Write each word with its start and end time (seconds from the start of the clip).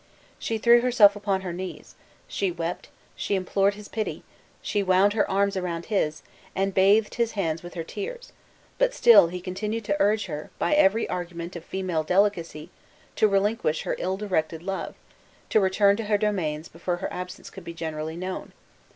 She 0.39 0.57
threw 0.57 0.81
herself 0.81 1.15
upon 1.15 1.41
her 1.41 1.53
knees, 1.53 1.93
she 2.27 2.49
wept, 2.51 2.89
she 3.15 3.35
implored 3.35 3.75
his 3.75 3.87
pity, 3.87 4.23
she 4.59 4.81
wound 4.81 5.13
her 5.13 5.29
arms 5.29 5.55
around 5.55 5.85
his, 5.93 6.23
and 6.55 6.73
bathed 6.73 7.13
his 7.13 7.33
hands 7.33 7.61
with 7.61 7.75
her 7.75 7.83
tears, 7.83 8.33
but 8.79 8.95
still 8.95 9.27
he 9.27 9.39
continued 9.39 9.85
to 9.85 9.95
urge 10.01 10.25
her, 10.25 10.49
by 10.57 10.73
every 10.73 11.07
argument 11.07 11.55
of 11.55 11.63
female 11.63 12.01
delicacy, 12.01 12.71
to 13.15 13.27
relinquish 13.27 13.83
her 13.83 13.95
ill 13.99 14.17
directed 14.17 14.63
love, 14.63 14.95
to 15.51 15.59
return 15.59 15.95
to 15.97 16.05
her 16.05 16.17
domains 16.17 16.67
before 16.67 16.95
her 16.95 17.13
absence 17.13 17.51
could 17.51 17.63
be 17.63 17.75
generally 17.75 18.17
known. 18.17 18.53